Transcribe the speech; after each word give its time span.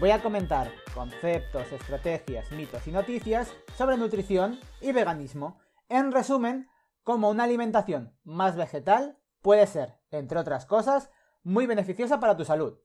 voy 0.00 0.10
a 0.10 0.22
comentar 0.22 0.70
conceptos, 0.94 1.70
estrategias, 1.72 2.50
mitos 2.52 2.86
y 2.86 2.92
noticias 2.92 3.52
sobre 3.76 3.96
nutrición 3.96 4.58
y 4.80 4.92
veganismo. 4.92 5.58
En 5.88 6.12
resumen, 6.12 6.68
cómo 7.02 7.30
una 7.30 7.44
alimentación 7.44 8.16
más 8.24 8.56
vegetal 8.56 9.18
puede 9.40 9.66
ser, 9.66 9.98
entre 10.10 10.38
otras 10.38 10.66
cosas, 10.66 11.10
muy 11.42 11.66
beneficiosa 11.66 12.20
para 12.20 12.36
tu 12.36 12.44
salud. 12.44 12.78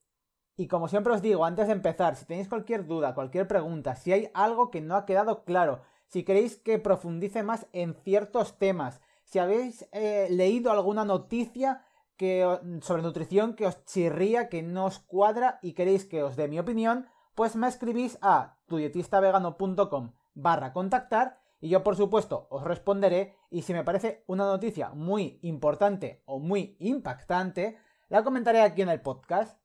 Y 0.55 0.67
como 0.67 0.87
siempre 0.87 1.13
os 1.13 1.21
digo, 1.21 1.45
antes 1.45 1.67
de 1.67 1.73
empezar, 1.73 2.15
si 2.15 2.25
tenéis 2.25 2.49
cualquier 2.49 2.85
duda, 2.85 3.13
cualquier 3.13 3.47
pregunta, 3.47 3.95
si 3.95 4.11
hay 4.11 4.31
algo 4.33 4.71
que 4.71 4.81
no 4.81 4.95
ha 4.95 5.05
quedado 5.05 5.43
claro, 5.43 5.81
si 6.07 6.23
queréis 6.23 6.57
que 6.57 6.79
profundice 6.79 7.43
más 7.43 7.67
en 7.73 7.93
ciertos 7.93 8.57
temas, 8.57 9.01
si 9.23 9.39
habéis 9.39 9.87
eh, 9.91 10.27
leído 10.31 10.71
alguna 10.71 11.05
noticia 11.05 11.85
que, 12.17 12.59
sobre 12.81 13.01
nutrición 13.01 13.55
que 13.55 13.67
os 13.67 13.85
chirría, 13.85 14.49
que 14.49 14.63
no 14.63 14.85
os 14.85 14.99
cuadra 14.99 15.59
y 15.61 15.73
queréis 15.73 16.05
que 16.05 16.23
os 16.23 16.35
dé 16.35 16.47
mi 16.47 16.59
opinión, 16.59 17.07
pues 17.35 17.55
me 17.55 17.67
escribís 17.67 18.17
a 18.21 18.57
tudietistavegano.com 18.65 20.13
barra 20.33 20.73
contactar 20.73 21.39
y 21.59 21.69
yo 21.69 21.83
por 21.83 21.95
supuesto 21.95 22.47
os 22.49 22.63
responderé 22.63 23.35
y 23.49 23.63
si 23.63 23.73
me 23.73 23.83
parece 23.83 24.23
una 24.27 24.45
noticia 24.45 24.89
muy 24.89 25.39
importante 25.41 26.21
o 26.25 26.39
muy 26.39 26.77
impactante, 26.79 27.77
la 28.09 28.23
comentaré 28.23 28.61
aquí 28.61 28.81
en 28.81 28.89
el 28.89 29.01
podcast. 29.01 29.59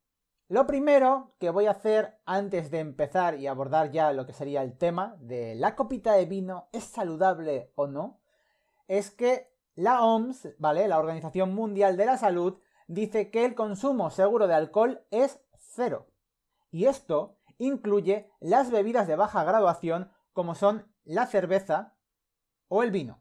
Lo 0.48 0.66
primero 0.66 1.34
que 1.38 1.50
voy 1.50 1.66
a 1.66 1.72
hacer 1.72 2.18
antes 2.24 2.70
de 2.70 2.80
empezar 2.80 3.38
y 3.38 3.46
abordar 3.46 3.90
ya 3.90 4.12
lo 4.12 4.26
que 4.26 4.32
sería 4.32 4.62
el 4.62 4.76
tema 4.76 5.16
de 5.20 5.54
la 5.54 5.76
copita 5.76 6.14
de 6.14 6.26
vino 6.26 6.68
es 6.72 6.84
saludable 6.84 7.72
o 7.74 7.86
no, 7.86 8.20
es 8.88 9.10
que 9.10 9.51
la 9.74 10.02
OMS, 10.02 10.48
¿vale? 10.58 10.88
La 10.88 10.98
Organización 10.98 11.54
Mundial 11.54 11.96
de 11.96 12.06
la 12.06 12.18
Salud, 12.18 12.58
dice 12.88 13.30
que 13.30 13.44
el 13.44 13.54
consumo 13.54 14.10
seguro 14.10 14.46
de 14.46 14.54
alcohol 14.54 15.04
es 15.10 15.40
cero. 15.56 16.08
Y 16.70 16.86
esto 16.86 17.36
incluye 17.58 18.30
las 18.40 18.70
bebidas 18.70 19.06
de 19.06 19.16
baja 19.16 19.44
graduación 19.44 20.10
como 20.32 20.54
son 20.54 20.86
la 21.04 21.26
cerveza 21.26 21.94
o 22.68 22.82
el 22.82 22.90
vino. 22.90 23.20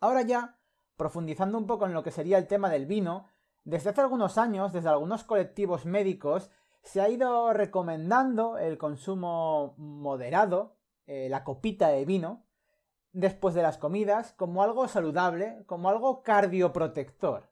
Ahora 0.00 0.22
ya, 0.22 0.58
profundizando 0.96 1.58
un 1.58 1.66
poco 1.66 1.86
en 1.86 1.92
lo 1.92 2.02
que 2.02 2.10
sería 2.10 2.38
el 2.38 2.46
tema 2.46 2.70
del 2.70 2.86
vino, 2.86 3.26
desde 3.64 3.90
hace 3.90 4.00
algunos 4.00 4.38
años, 4.38 4.72
desde 4.72 4.88
algunos 4.88 5.24
colectivos 5.24 5.84
médicos, 5.84 6.50
se 6.82 7.00
ha 7.00 7.08
ido 7.08 7.52
recomendando 7.52 8.56
el 8.58 8.78
consumo 8.78 9.74
moderado, 9.76 10.76
eh, 11.06 11.28
la 11.28 11.44
copita 11.44 11.88
de 11.88 12.04
vino, 12.04 12.44
después 13.20 13.54
de 13.54 13.62
las 13.62 13.78
comidas, 13.78 14.32
como 14.34 14.62
algo 14.62 14.86
saludable, 14.86 15.64
como 15.66 15.88
algo 15.88 16.22
cardioprotector. 16.22 17.50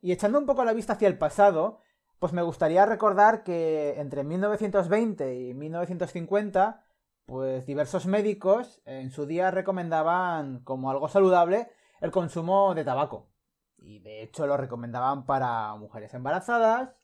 Y 0.00 0.12
echando 0.12 0.38
un 0.38 0.46
poco 0.46 0.64
la 0.64 0.72
vista 0.72 0.94
hacia 0.94 1.08
el 1.08 1.18
pasado, 1.18 1.80
pues 2.18 2.32
me 2.32 2.42
gustaría 2.42 2.84
recordar 2.84 3.44
que 3.44 4.00
entre 4.00 4.24
1920 4.24 5.34
y 5.40 5.54
1950, 5.54 6.84
pues 7.26 7.64
diversos 7.66 8.06
médicos 8.06 8.82
en 8.86 9.10
su 9.10 9.26
día 9.26 9.50
recomendaban 9.50 10.60
como 10.64 10.90
algo 10.90 11.08
saludable 11.08 11.70
el 12.00 12.10
consumo 12.10 12.74
de 12.74 12.84
tabaco. 12.84 13.28
Y 13.76 14.00
de 14.00 14.22
hecho 14.22 14.46
lo 14.48 14.56
recomendaban 14.56 15.26
para 15.26 15.74
mujeres 15.76 16.12
embarazadas, 16.14 16.96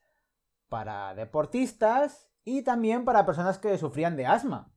para 0.69 1.15
deportistas 1.15 2.28
y 2.44 2.62
también 2.62 3.04
para 3.04 3.25
personas 3.25 3.59
que 3.60 3.78
sufrían 3.78 4.16
de 4.16 4.27
asma. 4.27 4.72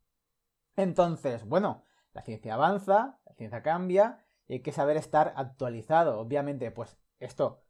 Entonces, 0.76 1.44
bueno, 1.48 1.84
la 2.18 2.24
ciencia 2.24 2.56
avanza, 2.56 3.20
la 3.28 3.34
ciencia 3.36 3.62
cambia 3.62 4.26
y 4.48 4.54
hay 4.54 4.60
que 4.62 4.72
saber 4.72 4.98
estar 4.98 5.34
actualizado. 5.36 6.20
Obviamente, 6.20 6.72
pues 6.72 6.98
esto 7.20 7.64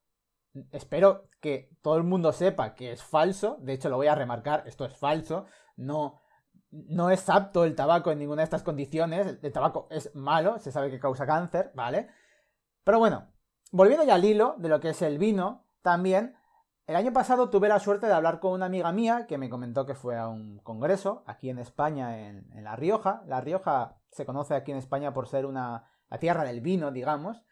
espero 0.72 1.28
que 1.42 1.70
todo 1.82 1.98
el 1.98 2.04
mundo 2.04 2.32
sepa 2.32 2.74
que 2.74 2.94
es 2.94 3.04
falso. 3.04 3.58
De 3.60 3.74
hecho, 3.74 3.90
lo 3.90 3.98
voy 3.98 4.08
a 4.08 4.16
remarcar, 4.16 4.64
esto 4.66 4.86
es 4.86 4.96
falso. 4.96 5.48
No, 5.76 6.22
no 6.72 7.10
es 7.10 7.28
apto 7.28 7.66
el 7.66 7.76
tabaco 7.76 8.10
en 8.10 8.20
ninguna 8.20 8.40
de 8.40 8.46
estas 8.46 8.64
condiciones. 8.64 9.38
El 9.42 9.52
tabaco 9.52 9.90
es 9.92 10.16
malo, 10.16 10.60
se 10.60 10.72
sabe 10.72 10.90
que 10.90 10.98
causa 10.98 11.26
cáncer, 11.26 11.74
¿vale? 11.76 12.08
Pero 12.86 13.00
bueno, 13.00 13.28
volviendo 13.74 14.06
ya 14.06 14.16
al 14.16 14.24
hilo 14.24 14.56
de 14.60 14.70
lo 14.70 14.80
que 14.80 14.92
es 14.92 15.02
el 15.02 15.18
vino, 15.18 15.68
también, 15.82 16.38
el 16.88 16.96
año 16.96 17.12
pasado 17.12 17.50
tuve 17.50 17.68
la 17.68 17.80
suerte 17.80 18.08
de 18.08 18.14
hablar 18.14 18.40
con 18.40 18.54
una 18.54 18.68
amiga 18.68 18.94
mía 18.94 19.26
que 19.28 19.38
me 19.38 19.50
comentó 19.50 19.86
que 19.86 19.94
fue 19.94 20.18
a 20.18 20.30
un 20.30 20.60
congreso 20.60 21.24
aquí 21.28 21.50
en 21.50 21.60
España, 21.60 22.28
en, 22.28 22.48
La 22.64 22.78
Rioja. 22.78 23.24
La 23.28 23.42
Rioja 23.42 23.98
se 24.10 24.26
conoce 24.26 24.56
aquí 24.56 24.72
en 24.72 24.78
España 24.78 25.14
por 25.14 25.28
ser 25.28 25.46
una, 25.46 25.92
la 26.10 26.18
tierra 26.18 26.46
del 26.46 26.62
vino, 26.62 26.92
digamos. 26.92 27.44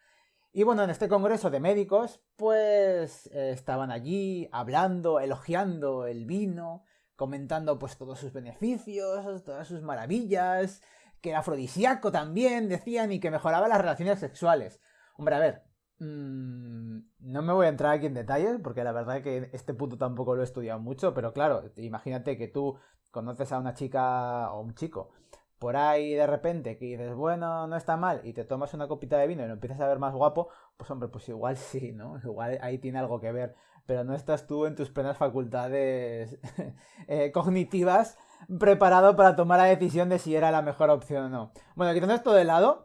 Y 0.53 0.63
bueno, 0.63 0.83
en 0.83 0.89
este 0.89 1.09
congreso 1.09 1.49
de 1.49 1.59
médicos, 1.59 2.23
pues 2.37 3.27
eh, 3.33 3.51
estaban 3.51 3.91
allí 3.91 4.47
hablando, 4.53 5.19
elogiando 5.19 6.07
el 6.07 6.25
vino, 6.25 6.85
comentando 7.17 7.77
pues 7.77 7.97
todos 7.97 8.19
sus 8.19 8.31
beneficios, 8.31 9.43
todas 9.43 9.67
sus 9.67 9.81
maravillas, 9.81 10.81
que 11.19 11.31
era 11.31 11.39
afrodisíaco 11.39 12.09
también, 12.09 12.69
decían, 12.69 13.11
y 13.11 13.19
que 13.19 13.31
mejoraba 13.31 13.67
las 13.67 13.79
relaciones 13.79 14.17
sexuales. 14.17 14.79
Hombre, 15.17 15.35
a 15.35 15.39
ver, 15.39 15.65
mmm, 15.99 16.99
no 17.19 17.41
me 17.41 17.53
voy 17.53 17.65
a 17.65 17.69
entrar 17.69 17.93
aquí 17.93 18.05
en 18.07 18.13
detalles, 18.13 18.59
porque 18.63 18.83
la 18.83 18.91
verdad 18.91 19.17
es 19.17 19.23
que 19.23 19.49
este 19.53 19.73
punto 19.73 19.97
tampoco 19.97 20.35
lo 20.35 20.41
he 20.41 20.45
estudiado 20.45 20.79
mucho, 20.79 21.13
pero 21.13 21.33
claro, 21.33 21.63
imagínate 21.77 22.37
que 22.37 22.47
tú 22.47 22.77
conoces 23.11 23.51
a 23.51 23.59
una 23.59 23.73
chica 23.73 24.51
o 24.51 24.61
un 24.61 24.75
chico 24.75 25.11
por 25.59 25.77
ahí 25.77 26.13
de 26.13 26.27
repente 26.27 26.77
que 26.77 26.85
dices, 26.85 27.15
bueno, 27.15 27.67
no 27.67 27.75
está 27.75 27.97
mal, 27.97 28.21
y 28.23 28.33
te 28.33 28.43
tomas 28.43 28.73
una 28.73 28.87
copita 28.87 29.17
de 29.17 29.27
vino 29.27 29.43
y 29.43 29.47
lo 29.47 29.53
empiezas 29.53 29.79
a 29.79 29.87
ver 29.87 29.99
más 29.99 30.13
guapo, 30.13 30.49
pues 30.77 30.89
hombre, 30.91 31.09
pues 31.09 31.27
igual 31.29 31.57
sí, 31.57 31.91
¿no? 31.91 32.19
Igual 32.23 32.59
ahí 32.61 32.77
tiene 32.77 32.99
algo 32.99 33.19
que 33.19 33.31
ver, 33.31 33.55
pero 33.85 34.03
no 34.03 34.13
estás 34.13 34.47
tú 34.47 34.65
en 34.65 34.75
tus 34.75 34.89
plenas 34.91 35.17
facultades 35.17 36.37
eh, 37.07 37.31
cognitivas 37.31 38.17
preparado 38.59 39.15
para 39.15 39.35
tomar 39.35 39.59
la 39.59 39.65
decisión 39.65 40.09
de 40.09 40.19
si 40.19 40.35
era 40.35 40.51
la 40.51 40.61
mejor 40.61 40.89
opción 40.89 41.25
o 41.25 41.29
no. 41.29 41.51
Bueno, 41.75 41.93
quitando 41.93 42.15
esto 42.15 42.33
de 42.33 42.43
lado, 42.43 42.84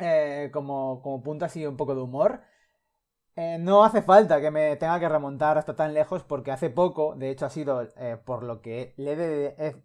eh, 0.00 0.50
como, 0.52 1.00
como 1.02 1.22
punto 1.22 1.44
así 1.44 1.66
un 1.66 1.76
poco 1.76 1.94
de 1.94 2.02
humor, 2.02 2.42
eh, 3.36 3.58
no 3.58 3.84
hace 3.84 4.02
falta 4.02 4.40
que 4.40 4.50
me 4.50 4.76
tenga 4.76 5.00
que 5.00 5.08
remontar 5.08 5.58
hasta 5.58 5.76
tan 5.76 5.94
lejos 5.94 6.22
porque 6.24 6.52
hace 6.52 6.70
poco, 6.70 7.14
de 7.16 7.30
hecho 7.30 7.46
ha 7.46 7.50
sido 7.50 7.86
por 8.24 8.42
lo 8.42 8.60
que 8.60 8.94
le 8.96 9.12
he, 9.58 9.82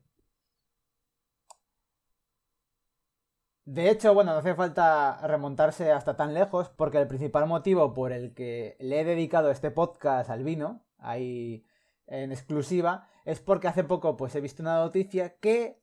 De 3.66 3.90
hecho, 3.90 4.14
bueno, 4.14 4.32
no 4.32 4.38
hace 4.40 4.54
falta 4.54 5.20
remontarse 5.28 5.92
hasta 5.92 6.16
tan 6.16 6.36
lejos 6.36 6.70
porque 6.70 7.00
el 7.00 7.08
principal 7.08 7.48
motivo 7.48 7.94
por 7.96 8.12
el 8.12 8.34
que 8.36 8.78
le 8.80 9.02
he 9.02 9.04
dedicado 9.04 9.50
este 9.50 9.72
podcast 9.72 10.30
al 10.30 10.44
vino, 10.44 10.86
ahí 11.00 11.66
en 12.06 12.32
exclusiva, 12.32 13.10
es 13.26 13.40
porque 13.42 13.68
hace 13.68 13.84
poco 13.84 14.18
pues 14.18 14.36
he 14.36 14.42
visto 14.42 14.62
una 14.62 14.78
noticia 14.78 15.38
que 15.40 15.82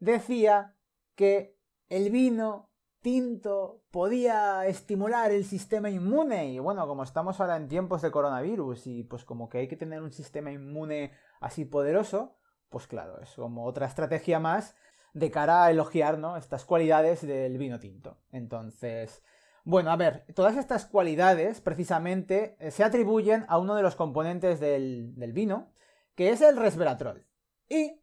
decía 0.00 0.76
que 1.14 1.56
el 1.88 2.10
vino 2.10 2.68
tinto 3.04 3.82
podía 3.90 4.64
estimular 4.64 5.30
el 5.30 5.44
sistema 5.44 5.90
inmune 5.90 6.46
y 6.46 6.58
bueno, 6.58 6.88
como 6.88 7.02
estamos 7.02 7.38
ahora 7.38 7.56
en 7.56 7.68
tiempos 7.68 8.00
de 8.00 8.10
coronavirus 8.10 8.86
y 8.86 9.02
pues 9.02 9.26
como 9.26 9.50
que 9.50 9.58
hay 9.58 9.68
que 9.68 9.76
tener 9.76 10.00
un 10.00 10.10
sistema 10.10 10.50
inmune 10.50 11.12
así 11.38 11.66
poderoso, 11.66 12.38
pues 12.70 12.86
claro, 12.86 13.20
es 13.20 13.34
como 13.34 13.66
otra 13.66 13.84
estrategia 13.84 14.40
más 14.40 14.74
de 15.12 15.30
cara 15.30 15.64
a 15.64 15.70
elogiar 15.70 16.16
¿no? 16.16 16.38
estas 16.38 16.64
cualidades 16.64 17.26
del 17.26 17.58
vino 17.58 17.78
tinto. 17.78 18.16
Entonces, 18.32 19.22
bueno, 19.64 19.90
a 19.90 19.96
ver, 19.96 20.24
todas 20.34 20.56
estas 20.56 20.86
cualidades 20.86 21.60
precisamente 21.60 22.56
eh, 22.58 22.70
se 22.70 22.84
atribuyen 22.84 23.44
a 23.48 23.58
uno 23.58 23.74
de 23.74 23.82
los 23.82 23.96
componentes 23.96 24.60
del, 24.60 25.12
vino, 25.34 25.74
que 26.14 26.30
es 26.30 26.40
el 26.40 26.56
resveratrol. 26.56 27.26
Y 27.68 28.00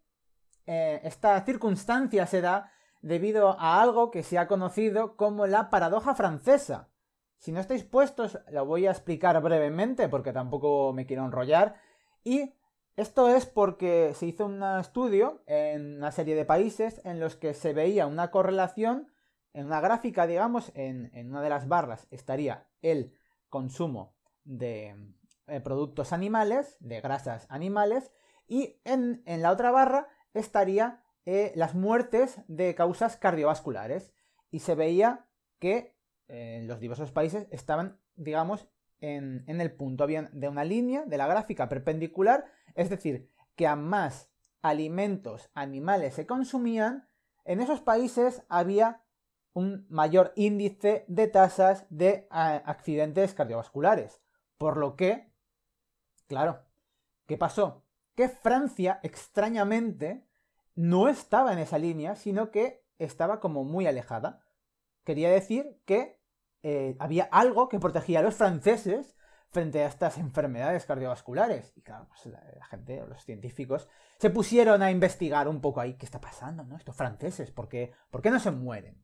eh, 0.68 1.01
esta 1.04 1.44
circunstancia 1.44 2.27
se 2.27 2.42
da 2.42 2.71
debido 3.01 3.59
a 3.59 3.81
algo 3.81 4.12
que 4.12 4.24
se 4.24 4.38
ha 4.38 4.48
conocido 4.48 5.15
como 5.15 5.48
la 5.48 5.69
paradoja 5.69 6.15
francesa. 6.15 6.89
Si 7.38 7.51
no 7.51 7.59
estáis 7.59 7.83
puestos, 7.83 8.39
lo 8.51 8.65
voy 8.65 8.86
a 8.86 8.92
explicar 8.92 9.42
brevemente 9.42 10.07
porque 10.09 10.33
tampoco 10.33 10.94
me 10.94 11.06
quiero 11.06 11.25
enrollar. 11.25 11.75
Y 12.24 12.53
esto 12.95 13.30
es 13.30 13.45
porque 13.45 14.13
se 14.15 14.27
hizo 14.27 14.45
un 14.45 14.62
estudio 14.80 15.42
en 15.48 15.98
una 15.98 16.12
serie 16.12 16.36
de 16.36 16.45
países 16.45 17.01
en 17.03 17.19
los 17.19 17.36
que 17.36 17.53
se 17.53 17.74
veía 17.74 18.06
una 18.06 18.30
correlación 18.30 19.12
en 19.54 19.65
una 19.65 19.81
gráfica, 19.81 20.27
digamos, 20.27 20.71
en, 20.75 21.12
una 21.30 21.42
de 21.42 21.50
las 21.50 21.68
barras 21.68 22.07
estaría 22.12 22.68
el 22.81 23.13
consumo 23.50 24.15
de 24.44 24.95
eh, 25.47 25.59
productos 25.59 26.13
animales, 26.13 26.77
de 26.80 27.01
grasas 27.01 27.47
animales, 27.50 28.12
y 28.47 28.80
en, 28.86 29.21
en 29.25 29.42
la 29.42 29.51
otra 29.51 29.71
barra 29.71 30.07
estaría 30.33 31.04
eh, 31.25 31.51
las 31.56 31.75
muertes 31.75 32.41
de 32.47 32.73
causas 32.75 33.18
cardiovasculares 33.18 34.13
y 34.50 34.59
se 34.59 34.75
veía 34.75 35.27
que 35.59 35.95
eh, 36.27 36.63
los 36.65 36.79
diversos 36.79 37.12
países 37.12 37.47
estaban, 37.51 38.00
digamos, 38.15 38.68
en, 39.01 39.44
el 39.47 39.71
punto 39.71 40.07
bien 40.07 40.29
de 40.31 40.47
una 40.47 40.63
línea 40.63 41.03
de 41.06 41.18
la 41.18 41.27
gráfica 41.27 41.68
perpendicular, 41.68 42.45
es 42.75 42.89
decir, 42.89 43.29
que 43.56 43.68
a 43.68 43.75
más 43.75 44.31
alimentos 44.62 45.50
animales 45.53 46.15
se 46.15 46.25
consumían, 46.25 47.07
en 47.44 47.62
esos 47.62 47.81
países 47.81 48.44
había 48.47 49.03
un 49.53 49.85
mayor 49.89 50.31
índice 50.35 51.03
de 51.07 51.27
tasas 51.27 51.85
de 51.89 52.27
accidentes 52.29 53.33
cardiovasculares. 53.33 54.21
Por 54.57 54.77
lo 54.77 54.95
que, 54.95 55.33
claro, 56.27 56.63
¿qué 57.25 57.38
pasó? 57.38 57.83
Que 58.15 58.29
Francia, 58.29 59.00
extrañamente, 59.03 60.27
no 60.75 61.07
estaba 61.07 61.53
en 61.53 61.59
esa 61.59 61.77
línea, 61.77 62.15
sino 62.15 62.51
que 62.51 62.85
estaba 62.97 63.39
como 63.39 63.63
muy 63.63 63.88
alejada. 63.88 64.41
Quería 65.03 65.29
decir 65.29 65.81
que 65.85 66.19
eh, 66.63 66.95
había 67.00 67.23
algo 67.25 67.69
que 67.69 67.79
protegía 67.79 68.19
a 68.19 68.23
los 68.23 68.35
franceses 68.35 69.15
frente 69.50 69.83
a 69.83 69.88
estas 69.88 70.18
enfermedades 70.18 70.85
cardiovasculares. 70.85 71.73
Y 71.75 71.81
claro, 71.81 72.07
pues 72.07 72.25
la, 72.27 72.65
gente, 72.65 73.03
los 73.07 73.23
científicos, 73.23 73.88
se 74.18 74.29
pusieron 74.29 74.81
a 74.81 74.91
investigar 74.91 75.47
un 75.47 75.59
poco 75.59 75.81
ahí 75.81 75.95
qué 75.95 76.06
está 76.06 76.21
pasando, 76.21 76.63
¿no? 76.63 76.77
Estos 76.77 76.95
franceses, 76.95 77.51
¿por 77.51 77.68
qué, 77.68 77.91
¿por 78.09 78.21
qué 78.21 78.31
no 78.31 78.39
se 78.39 78.51
mueren? 78.51 79.03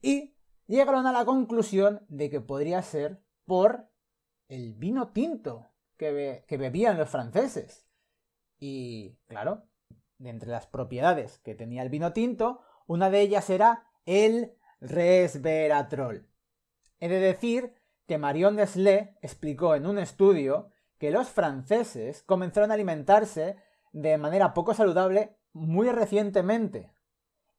Y 0.00 0.36
llegaron 0.66 1.06
a 1.06 1.12
la 1.12 1.24
conclusión 1.24 2.04
de 2.08 2.30
que 2.30 2.40
podría 2.40 2.82
ser 2.82 3.22
por 3.46 3.90
el 4.48 4.74
vino 4.74 5.12
tinto 5.12 5.72
que 5.96 6.44
bebían 6.50 6.96
los 6.96 7.10
franceses. 7.10 7.86
Y 8.58 9.16
claro, 9.26 9.69
de 10.20 10.30
entre 10.30 10.50
las 10.50 10.66
propiedades 10.66 11.38
que 11.38 11.54
tenía 11.54 11.82
el 11.82 11.88
vino 11.88 12.12
tinto, 12.12 12.60
una 12.86 13.10
de 13.10 13.20
ellas 13.20 13.50
era 13.50 13.86
el 14.06 14.52
resveratrol. 14.80 16.28
He 17.00 17.08
de 17.08 17.18
decir 17.18 17.74
que 18.06 18.18
Marion 18.18 18.56
Deslé 18.56 19.16
explicó 19.22 19.74
en 19.74 19.86
un 19.86 19.98
estudio 19.98 20.70
que 20.98 21.10
los 21.10 21.28
franceses 21.28 22.22
comenzaron 22.22 22.70
a 22.70 22.74
alimentarse 22.74 23.56
de 23.92 24.18
manera 24.18 24.52
poco 24.52 24.74
saludable 24.74 25.36
muy 25.52 25.88
recientemente. 25.90 26.92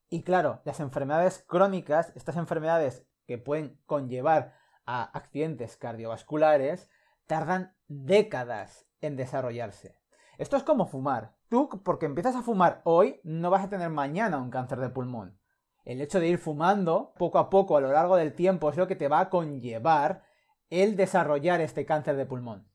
Y 0.09 0.23
claro, 0.23 0.61
las 0.63 0.79
enfermedades 0.79 1.43
crónicas, 1.47 2.11
estas 2.15 2.37
enfermedades 2.37 3.05
que 3.25 3.37
pueden 3.37 3.79
conllevar 3.85 4.55
a 4.85 5.03
accidentes 5.03 5.77
cardiovasculares, 5.77 6.89
tardan 7.25 7.75
décadas 7.87 8.85
en 8.99 9.15
desarrollarse. 9.15 10.00
Esto 10.37 10.57
es 10.57 10.63
como 10.63 10.87
fumar. 10.87 11.35
Tú, 11.49 11.69
porque 11.83 12.05
empiezas 12.05 12.35
a 12.35 12.41
fumar 12.41 12.81
hoy, 12.83 13.19
no 13.23 13.49
vas 13.49 13.63
a 13.65 13.69
tener 13.69 13.89
mañana 13.89 14.37
un 14.37 14.49
cáncer 14.49 14.79
de 14.79 14.89
pulmón. 14.89 15.39
El 15.83 16.01
hecho 16.01 16.19
de 16.19 16.27
ir 16.27 16.37
fumando 16.37 17.13
poco 17.17 17.39
a 17.39 17.49
poco 17.49 17.77
a 17.77 17.81
lo 17.81 17.91
largo 17.91 18.15
del 18.15 18.33
tiempo 18.33 18.69
es 18.69 18.77
lo 18.77 18.87
que 18.87 18.95
te 18.95 19.07
va 19.07 19.19
a 19.19 19.29
conllevar 19.29 20.23
el 20.69 20.95
desarrollar 20.95 21.61
este 21.61 21.85
cáncer 21.85 22.15
de 22.15 22.25
pulmón. 22.25 22.67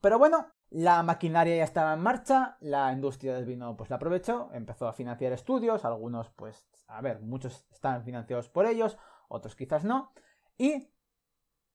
Pero 0.00 0.18
bueno, 0.18 0.48
la 0.70 1.02
maquinaria 1.02 1.56
ya 1.56 1.64
estaba 1.64 1.94
en 1.94 2.00
marcha, 2.00 2.56
la 2.60 2.92
industria 2.92 3.34
del 3.34 3.44
vino 3.44 3.76
pues 3.76 3.90
la 3.90 3.96
aprovechó, 3.96 4.50
empezó 4.52 4.88
a 4.88 4.92
financiar 4.92 5.32
estudios, 5.32 5.84
algunos 5.84 6.30
pues, 6.30 6.66
a 6.88 7.00
ver, 7.00 7.20
muchos 7.20 7.64
están 7.70 8.02
financiados 8.04 8.48
por 8.48 8.66
ellos, 8.66 8.98
otros 9.28 9.54
quizás 9.54 9.84
no, 9.84 10.12
y 10.58 10.90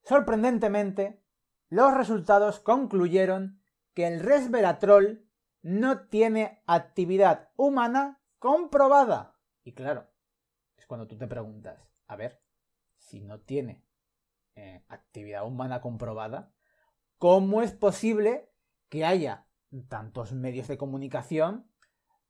sorprendentemente 0.04 1.24
los 1.70 1.94
resultados 1.94 2.60
concluyeron 2.60 3.59
que 4.00 4.08
el 4.08 4.22
resveratrol 4.22 5.28
no 5.62 6.08
tiene 6.08 6.64
actividad 6.68 7.50
humana 7.58 8.24
comprobada. 8.38 9.36
Y 9.66 9.74
claro, 9.74 10.08
es 10.78 10.86
cuando 10.86 11.06
tú 11.06 11.18
te 11.18 11.28
preguntas, 11.28 11.86
a 12.08 12.16
ver, 12.16 12.42
si 12.96 13.20
no 13.20 13.42
tiene 13.42 13.84
eh, 14.56 14.86
actividad 14.88 15.46
humana 15.46 15.82
comprobada, 15.82 16.54
¿cómo 17.18 17.62
es 17.62 17.74
posible 17.74 18.50
que 18.88 19.04
haya 19.04 19.48
tantos 19.90 20.32
medios 20.32 20.70
de 20.70 20.78
comunicación, 20.78 21.70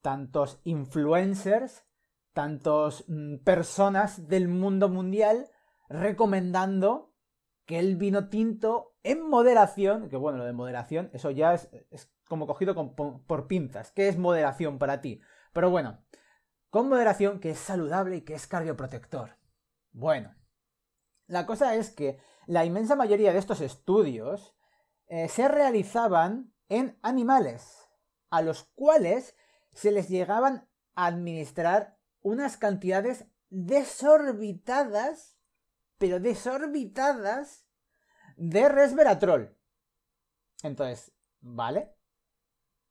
tantos 0.02 0.62
influencers, 0.64 1.86
tantos 2.34 3.06
mm, 3.08 3.44
personas 3.44 4.28
del 4.28 4.48
mundo 4.48 4.90
mundial 4.90 5.52
recomendando 5.88 7.09
que 7.70 7.78
el 7.78 7.98
vino 7.98 8.30
tinto 8.30 8.96
en 9.04 9.30
moderación, 9.30 10.10
que 10.10 10.18
bueno, 10.18 10.40
lo 10.40 10.46
de 10.46 10.54
moderación, 10.54 11.12
eso 11.14 11.30
ya 11.30 11.54
es, 11.54 11.70
como 12.28 12.48
cogido 12.48 12.96
por 12.96 13.46
pinzas. 13.46 13.92
¿Qué 13.92 14.08
es 14.08 14.18
moderación 14.18 14.80
para 14.80 15.02
ti? 15.02 15.22
Pero 15.54 15.70
bueno, 15.70 16.04
con 16.72 16.90
moderación 16.90 17.40
que 17.40 17.52
es 17.52 17.60
saludable 17.60 18.16
y 18.16 18.22
que 18.22 18.34
es 18.34 18.48
cardioprotector. 18.48 19.38
Bueno, 19.92 20.34
la 21.28 21.46
cosa 21.46 21.76
es 21.76 21.92
que 21.92 22.18
la 22.48 22.66
inmensa 22.66 22.96
mayoría 22.96 23.34
de 23.34 23.38
estos 23.38 23.62
estudios 23.62 24.56
eh, 25.06 25.30
se 25.30 25.48
realizaban 25.48 26.52
en 26.70 26.98
animales, 27.04 27.88
a 28.32 28.42
los 28.42 28.64
cuales 28.74 29.36
se 29.74 29.92
les 29.92 30.10
llegaban 30.10 30.68
a 30.96 31.06
administrar 31.06 32.00
unas 32.22 32.58
cantidades 32.58 33.28
desorbitadas, 33.52 35.39
pero 36.00 36.20
desorbitadas, 36.20 37.68
de 38.38 38.70
resveratrol. 38.70 39.56
Entonces, 40.64 41.14
¿vale? 41.42 41.94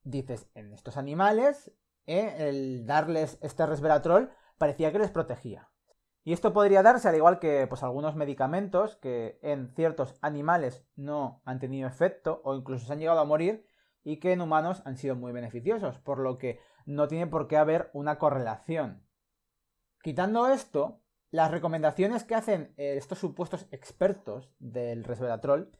Dices, 0.05 0.49
en 0.55 0.73
estos 0.73 0.97
animales, 0.97 1.73
eh, 2.07 2.37
el 2.39 2.87
darles 2.87 3.39
este 3.43 3.67
resveratrol 3.67 4.31
parecía 4.59 4.93
que 4.93 4.99
les 4.99 5.11
protegía. 5.11 5.71
Y 6.23 6.33
esto 6.35 6.53
podría 6.53 6.83
darse 6.83 7.09
al 7.09 7.17
igual 7.17 7.39
que 7.39 7.67
pues, 7.67 7.83
algunos 7.83 8.15
medicamentos 8.15 8.97
que 8.97 9.39
en 9.43 9.75
ciertos 9.75 10.19
animales 10.21 10.85
no 10.95 11.41
han 11.47 11.59
tenido 11.59 11.89
efecto 11.89 12.43
o 12.45 12.55
incluso 12.55 12.87
se 12.87 12.93
han 12.93 12.99
llegado 12.99 13.21
a 13.21 13.25
morir 13.25 13.67
y 14.05 14.21
que 14.21 14.33
en 14.33 14.43
humanos 14.43 14.83
han 14.85 14.99
sido 14.99 15.17
muy 15.17 15.33
beneficiosos, 15.33 15.99
por 15.99 16.19
lo 16.19 16.37
que 16.37 16.61
no 16.85 17.09
tiene 17.09 17.27
por 17.27 17.49
qué 17.49 17.57
haber 17.57 17.91
una 17.95 18.19
correlación. 18.19 19.07
Quitando 20.03 20.49
esto, 20.49 21.01
las 21.31 21.51
recomendaciones 21.51 22.25
que 22.25 22.35
hacen 22.35 22.75
eh, 22.77 22.97
estos 22.97 23.19
supuestos 23.19 23.67
expertos 23.71 24.51
del 24.59 25.05
resveratrol 25.05 25.71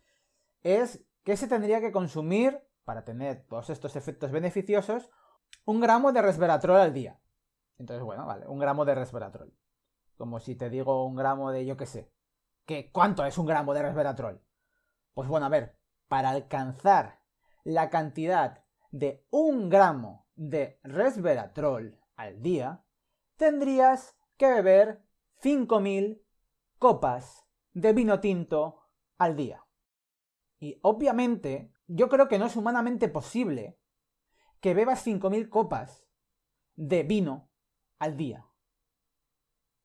es 0.63 1.05
que 1.25 1.37
se 1.37 1.49
tendría 1.49 1.81
que 1.81 1.93
consumir, 1.93 2.63
para 2.85 3.05
tener 3.05 3.45
todos 3.47 3.71
estos 3.71 3.97
efectos 3.97 4.31
beneficiosos, 4.31 5.11
un 5.65 5.81
gramo 5.81 6.13
de 6.13 6.23
resveratrol 6.23 6.81
al 6.81 6.95
día. 6.95 7.21
Entonces, 7.79 8.03
bueno, 8.03 8.27
vale, 8.27 8.47
un 8.47 8.59
gramo 8.59 8.85
de 8.85 8.95
resveratrol. 8.95 9.55
Como 10.17 10.41
si 10.41 10.55
te 10.55 10.71
digo 10.71 11.07
un 11.07 11.17
gramo 11.17 11.53
de 11.53 11.65
yo 11.65 11.77
qué 11.77 11.87
sé. 11.87 12.11
¿Qué, 12.67 12.91
¿Cuánto 12.91 13.25
es 13.25 13.39
un 13.39 13.47
gramo 13.47 13.73
de 13.75 13.83
resveratrol? 13.83 14.43
Pues 15.15 15.29
bueno, 15.29 15.47
a 15.47 15.51
ver, 15.51 15.79
para 16.09 16.31
alcanzar 16.31 17.21
la 17.65 17.91
cantidad 17.91 18.65
de 18.91 19.27
un 19.31 19.69
gramo 19.69 20.27
de 20.35 20.81
resveratrol 20.83 22.01
al 22.17 22.41
día, 22.43 22.85
tendrías 23.37 24.17
que 24.37 24.47
beber 24.47 25.08
5.000 25.43 26.23
copas 26.79 27.47
de 27.73 27.93
vino 27.93 28.21
tinto 28.21 28.89
al 29.19 29.37
día. 29.37 29.65
Y 30.59 30.79
obviamente, 30.83 31.73
yo 31.87 32.09
creo 32.09 32.29
que 32.29 32.39
no 32.39 32.47
es 32.47 32.57
humanamente 32.57 33.09
posible 33.09 33.79
que 34.61 34.75
bebas 34.75 35.07
5.000 35.07 35.49
copas 35.49 36.07
de 36.75 37.03
vino 37.03 37.51
al 37.99 38.17
día 38.17 38.49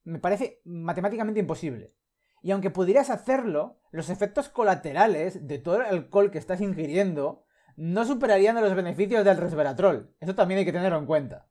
me 0.03 0.19
parece 0.19 0.61
matemáticamente 0.65 1.39
imposible. 1.39 1.95
Y 2.41 2.51
aunque 2.51 2.69
pudieras 2.69 3.09
hacerlo, 3.09 3.79
los 3.91 4.09
efectos 4.09 4.49
colaterales 4.49 5.47
de 5.47 5.59
todo 5.59 5.77
el 5.77 5.83
alcohol 5.83 6.29
que 6.29 6.37
estás 6.37 6.61
ingiriendo 6.61 7.45
no 7.75 8.05
superarían 8.05 8.59
los 8.61 8.75
beneficios 8.75 9.23
del 9.23 9.37
resveratrol. 9.37 10.13
Eso 10.19 10.35
también 10.35 10.59
hay 10.59 10.65
que 10.65 10.73
tenerlo 10.73 10.97
en 10.97 11.05
cuenta. 11.05 11.47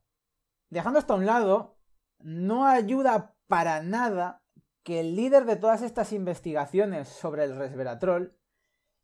Dejando 0.69 0.99
esto 0.99 1.13
a 1.13 1.17
un 1.17 1.25
lado, 1.25 1.77
no 2.19 2.67
ayuda 2.67 3.35
para 3.53 3.83
nada 3.83 4.41
que 4.81 4.99
el 4.99 5.15
líder 5.15 5.45
de 5.45 5.55
todas 5.55 5.83
estas 5.83 6.11
investigaciones 6.11 7.07
sobre 7.07 7.43
el 7.43 7.55
resveratrol 7.55 8.35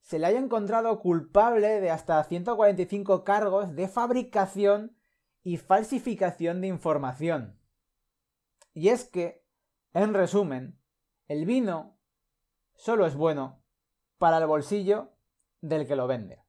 se 0.01 0.17
le 0.17 0.25
haya 0.25 0.39
encontrado 0.39 0.99
culpable 1.01 1.79
de 1.79 1.91
hasta 1.91 2.23
145 2.23 3.23
cargos 3.23 3.75
de 3.75 3.87
fabricación 3.87 4.97
y 5.43 5.57
falsificación 5.57 6.61
de 6.61 6.67
información. 6.67 7.59
Y 8.73 8.89
es 8.89 9.07
que, 9.07 9.45
en 9.93 10.15
resumen, 10.15 10.81
el 11.27 11.45
vino 11.45 11.99
solo 12.73 13.05
es 13.05 13.13
bueno 13.13 13.61
para 14.17 14.39
el 14.39 14.47
bolsillo 14.47 15.11
del 15.61 15.85
que 15.85 15.95
lo 15.95 16.07
vende. 16.07 16.43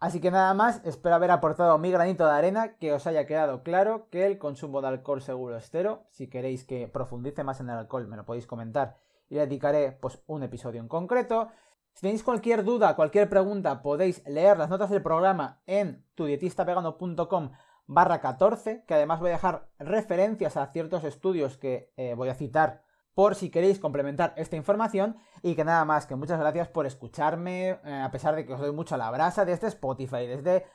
Así 0.00 0.18
que 0.18 0.30
nada 0.30 0.54
más, 0.54 0.80
espero 0.86 1.14
haber 1.14 1.30
aportado 1.30 1.76
mi 1.76 1.90
granito 1.90 2.24
de 2.24 2.32
arena, 2.32 2.76
que 2.78 2.94
os 2.94 3.06
haya 3.06 3.26
quedado 3.26 3.62
claro 3.62 4.08
que 4.08 4.24
el 4.24 4.38
consumo 4.38 4.80
de 4.80 4.88
alcohol 4.88 5.20
seguro 5.20 5.58
es 5.58 5.68
cero. 5.70 6.06
Si 6.08 6.26
queréis 6.26 6.64
que 6.64 6.88
profundice 6.88 7.44
más 7.44 7.60
en 7.60 7.68
el 7.68 7.76
alcohol, 7.76 8.08
me 8.08 8.16
lo 8.16 8.24
podéis 8.24 8.46
comentar 8.46 8.96
y 9.28 9.34
le 9.34 9.42
dedicaré 9.42 9.92
pues 9.92 10.22
un 10.26 10.42
episodio 10.42 10.80
en 10.80 10.88
concreto. 10.88 11.50
Si 11.92 12.00
tenéis 12.00 12.22
cualquier 12.22 12.64
duda, 12.64 12.96
cualquier 12.96 13.28
pregunta, 13.28 13.82
podéis 13.82 14.26
leer 14.26 14.56
las 14.56 14.70
notas 14.70 14.88
del 14.88 15.02
programa 15.02 15.60
en 15.66 16.02
tudietistavegano.com 16.14 17.50
barra 17.86 18.20
14, 18.22 18.84
que 18.86 18.94
además 18.94 19.20
voy 19.20 19.30
a 19.30 19.34
dejar 19.34 19.68
referencias 19.78 20.56
a 20.56 20.68
ciertos 20.68 21.04
estudios 21.04 21.58
que 21.58 21.92
eh, 21.98 22.14
voy 22.14 22.30
a 22.30 22.34
citar 22.34 22.84
por 23.14 23.34
si 23.34 23.50
queréis 23.50 23.78
complementar 23.78 24.34
esta 24.36 24.56
información 24.56 25.16
y 25.42 25.54
que 25.54 25.64
nada 25.64 25.84
más, 25.84 26.06
que 26.06 26.16
muchas 26.16 26.38
gracias 26.38 26.68
por 26.68 26.86
escucharme, 26.86 27.78
eh, 27.84 28.02
a 28.04 28.10
pesar 28.10 28.36
de 28.36 28.46
que 28.46 28.52
os 28.52 28.60
doy 28.60 28.72
mucho 28.72 28.94
a 28.94 28.98
la 28.98 29.10
brasa 29.10 29.44
desde 29.44 29.68
Spotify, 29.68 30.26
desde 30.26 30.66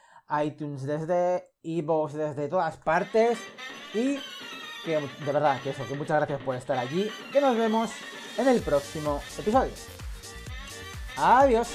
iTunes, 0.43 0.83
desde 0.83 1.51
Evox, 1.63 2.13
desde 2.13 2.47
todas 2.47 2.77
partes 2.77 3.39
y 3.93 4.19
que 4.83 4.99
de 4.99 5.31
verdad 5.31 5.59
que 5.61 5.71
eso, 5.71 5.85
que 5.87 5.95
muchas 5.95 6.17
gracias 6.17 6.41
por 6.41 6.55
estar 6.55 6.77
allí, 6.77 7.09
que 7.31 7.41
nos 7.41 7.57
vemos 7.57 7.91
en 8.37 8.47
el 8.47 8.61
próximo 8.61 9.19
episodio. 9.37 9.71
Adiós. 11.17 11.69